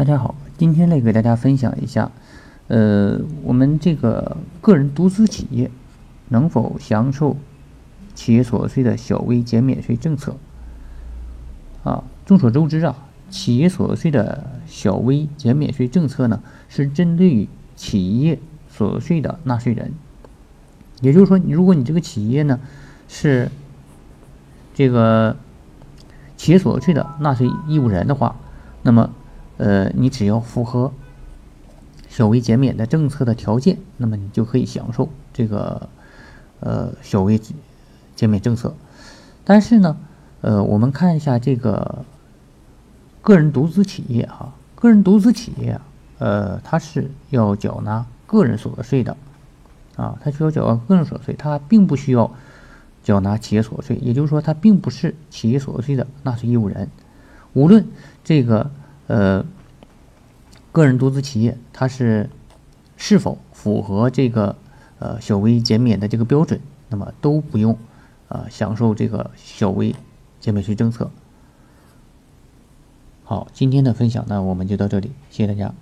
[0.00, 2.10] 大家好，今天来给大家分享一下，
[2.68, 5.70] 呃，我们这个个人独资企业
[6.30, 7.36] 能否享受
[8.14, 10.36] 企业所得税的小微减免税政策？
[11.84, 12.96] 啊，众所周知啊，
[13.28, 16.40] 企业所得税的小微减免税政策呢，
[16.70, 18.38] 是针对于企业
[18.70, 19.92] 所得税的纳税人。
[21.02, 22.58] 也就是说，你如果你这个企业呢
[23.06, 23.50] 是
[24.72, 25.36] 这个
[26.38, 28.36] 企业所得税的纳税义务人的话，
[28.80, 29.10] 那么
[29.60, 30.90] 呃，你只要符合
[32.08, 35.86] 小微减免的政策的条件，那么你就可以享受这个
[36.60, 37.38] 呃小微
[38.16, 38.74] 减免政策。
[39.44, 39.98] 但是呢，
[40.40, 42.06] 呃，我们看一下这个
[43.20, 45.82] 个人独资企业哈，个人独资企业啊，
[46.20, 49.14] 呃，它是要缴纳个人所得税的
[49.96, 52.32] 啊，它需要缴纳个人所得税，它并不需要
[53.02, 56.88] 缴纳企业所得税，也就是说，它并不是企业所得税的纳税义务人，
[57.52, 57.86] 无论
[58.24, 58.70] 这个。
[59.10, 59.44] 呃，
[60.70, 62.30] 个人独资企业它是
[62.96, 64.54] 是否符合这个
[65.00, 67.76] 呃小微减免的这个标准，那么都不用
[68.28, 69.96] 啊享受这个小微
[70.38, 71.10] 减免税政策。
[73.24, 75.74] 好，今天的分享呢我们就到这里，谢谢大家。